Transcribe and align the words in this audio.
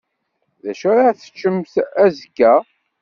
D 0.63 0.65
acu 0.71 0.87
ara 0.95 1.17
teččemt 1.19 1.73
azekka? 2.03 2.53